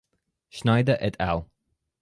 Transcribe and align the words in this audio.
Schneider 0.49 0.97
"et 1.03 1.15
al. 1.21 1.45